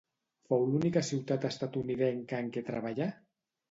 [0.51, 3.15] Fou l'única ciutat estatunidenca en què treballà?